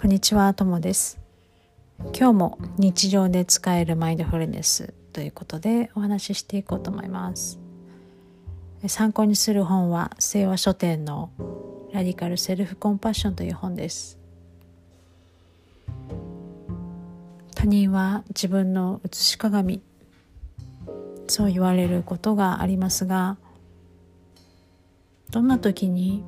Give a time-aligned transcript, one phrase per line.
[0.00, 1.18] こんにちは、ともです。
[2.16, 7.58] 今日も日常で使えるマインドフルネスということでお話ししていこうと思います。
[8.86, 11.32] 参考にする本は清和書店の
[11.92, 14.20] ラディカルセルフコンパッションという本です。
[17.56, 19.82] 他人は自分の写し鏡
[21.26, 23.36] そう言われることがありますが
[25.32, 26.22] どんな時に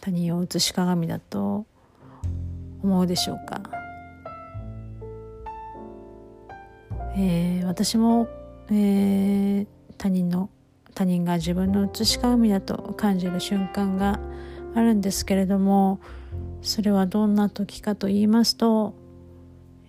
[0.00, 1.66] 他人を写し鏡だと
[2.82, 3.62] 思うでしょうか、
[7.16, 8.28] えー私も、
[8.70, 10.48] えー他人の
[10.94, 14.20] 他人が自分の写し鏡だと感じる瞬間が
[14.74, 16.00] あるんですけれども
[16.62, 18.94] それはどんな時かと言いますと、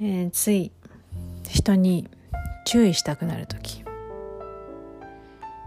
[0.00, 0.72] えーつい
[1.48, 2.08] 人に
[2.66, 3.84] 注意したくなる時。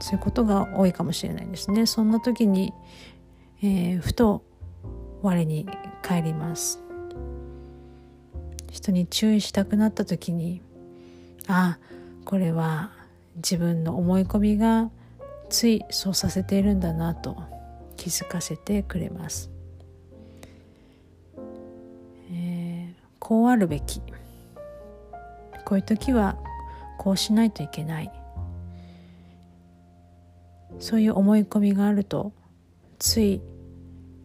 [0.00, 1.86] そういうことが多いかもしれないですね。
[1.86, 2.74] そんな時に、
[3.62, 4.42] えーふと
[5.22, 5.66] 我に
[6.02, 6.83] 返ります。
[8.74, 10.60] 人に注意したくなった時に
[11.46, 11.78] あ
[12.24, 12.90] これは
[13.36, 14.90] 自分の思い込みが
[15.48, 17.36] ついそうさせているんだなと
[17.96, 19.50] 気づかせてくれます、
[22.32, 24.02] えーこうあるべき。
[25.64, 26.36] こういう時は
[26.98, 28.12] こうしないといけない。
[30.78, 32.32] そういう思い込みがあると
[32.98, 33.40] つい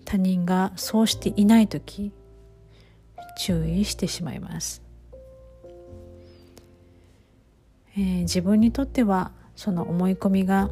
[0.04, 2.12] 他人がそうしていない時
[3.40, 4.82] 注意してしまいます、
[7.96, 10.70] えー自分にとってはその思い込みが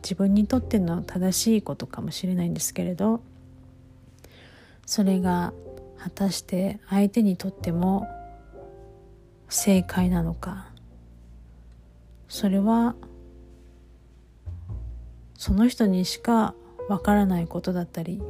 [0.00, 3.20] 自分にとっての正しいことかもしれないんですけれど
[4.86, 5.52] それが
[5.98, 8.08] 果たして相手にとっても
[9.48, 10.68] 正解なのか
[12.28, 12.94] それは
[15.36, 16.54] その人にしか
[16.88, 18.22] わからないことだったり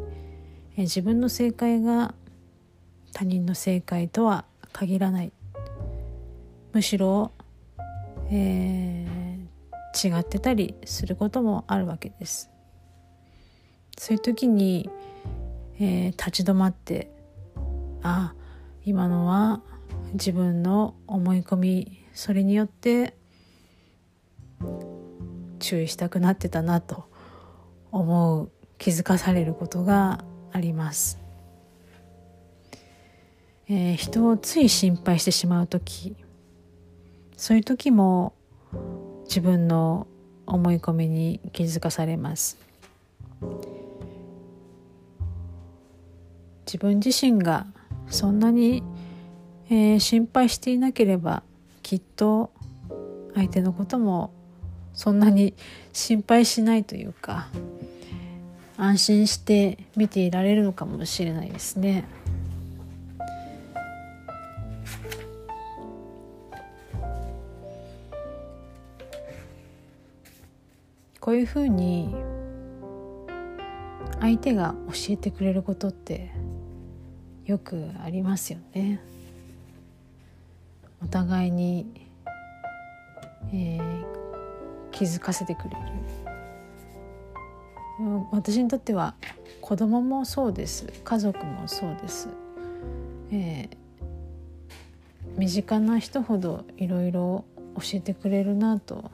[0.78, 2.14] 自分の正解が
[3.12, 5.32] 他人の正解とは限らない。
[6.72, 7.32] むしろ、
[8.30, 9.22] えー
[9.94, 12.50] 違ってたりすることもあるわけです。
[13.98, 14.88] そういう時に、
[15.78, 17.10] えー立ち止まって
[18.02, 18.34] あ
[18.84, 19.60] 今のは
[20.14, 23.16] 自分の思い込みそれによって
[25.58, 27.04] 注意したくなってたなと
[27.90, 31.18] 思う気づかされることがあります、
[33.74, 36.14] えー人をつい心配してしまう時
[37.38, 38.34] そういう時も
[39.24, 40.06] 自分の
[40.46, 42.58] 思い込みに気づかされます
[46.66, 47.66] 自分自身が
[48.10, 48.82] そんなに、
[49.70, 51.42] えー心配していなければ
[51.82, 52.52] きっと
[53.34, 54.34] 相手のことも
[54.92, 55.54] そんなに
[55.94, 57.48] 心配しないというか
[58.76, 62.04] 安心して見ていられるのかもしれないですね。
[71.22, 72.12] こういうふうに
[74.20, 76.32] 相手が教えてくれることって
[77.44, 79.00] よくありますよね。
[81.00, 81.86] お互いに、
[83.54, 84.04] えー
[84.90, 85.76] 気づかせてくれる。
[88.00, 89.14] うん私にとっては
[89.60, 92.28] 子供もそうです家族もそうです、
[93.30, 93.76] えー
[95.38, 97.44] 身近な人ほどいろいろ
[97.76, 99.10] 教えてくれるなと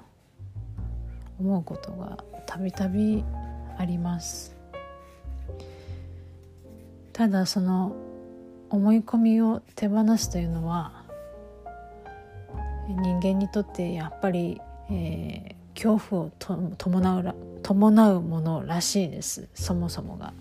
[1.39, 3.25] 思うことがたびたび
[3.77, 4.57] あります。
[7.13, 7.97] ただその
[8.71, 11.05] 思い込みを手放すというのは
[12.89, 14.61] 人間にとってやっぱり、
[14.91, 16.31] えー恐怖を
[16.77, 19.49] 伴う伴うものらしいです。
[19.55, 20.33] そもそもが、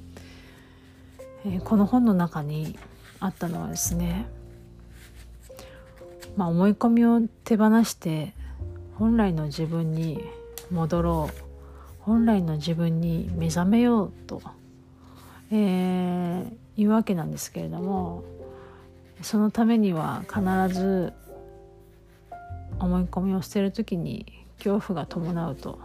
[1.46, 2.76] えーこの本の中に
[3.20, 4.26] あったのはですね、
[6.36, 8.34] まあ、思い込みを手放して
[8.96, 10.24] 本来の自分に
[10.72, 11.48] 戻ろう。
[12.02, 14.42] 本来の自分に目覚めようと、
[15.52, 18.24] えーいうわけなんですけれども
[19.24, 20.42] そのためには必
[20.72, 21.12] ず
[22.78, 25.80] 思い込みを捨てる時に恐怖が伴うと。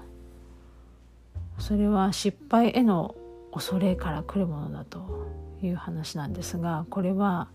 [1.58, 3.14] それは失敗への
[3.52, 5.28] 恐れから来るものだと
[5.62, 7.49] いう話なんですがこれは、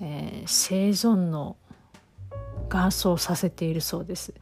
[0.00, 1.56] えー生存の
[2.68, 4.32] がそうさせているそうです。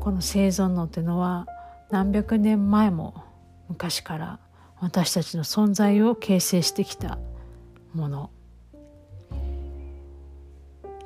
[0.00, 1.46] この生存のっていうのは
[1.90, 3.24] 何百年前も
[3.68, 4.40] 昔から
[4.80, 7.18] 私たちの存在を形成してきた
[7.94, 8.30] もの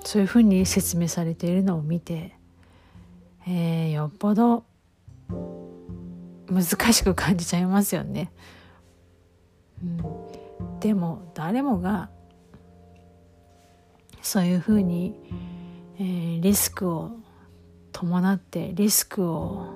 [0.05, 2.37] そういうふうに説明されているのを見て、
[3.47, 4.65] えーよっぽど
[6.51, 8.33] 難しく感じちゃいますよね。
[9.83, 10.33] うん
[10.83, 12.11] でも誰もが
[14.21, 15.15] そういうふうに、
[15.97, 17.13] えー、リスクを
[18.03, 19.69] 伴ってリスクを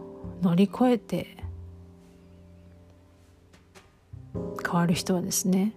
[0.43, 1.37] 乗り越えて
[4.65, 5.73] 変わる人はですね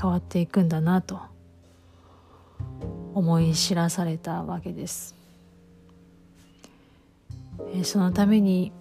[0.00, 1.20] 変わっていくんだなと
[3.14, 5.14] 思い知らされたわけです。
[7.72, 8.72] えそのために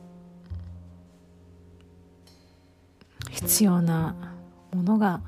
[3.30, 4.16] 必要な
[4.74, 5.22] ものが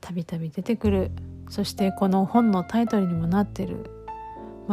[0.00, 1.10] たびたび出てくる
[1.50, 3.90] そしてこの本のタイトルにもなってる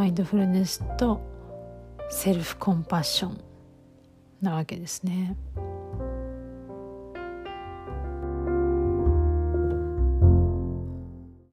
[0.00, 1.20] マインドフルネスと
[2.08, 3.44] セルフコンパッション
[4.40, 5.36] なわけですね。